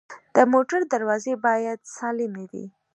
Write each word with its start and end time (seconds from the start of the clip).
د 0.35 0.37
موټر 0.53 0.81
دروازې 0.93 1.33
باید 1.45 1.79
سالمې 1.95 2.45
وي. 2.51 2.65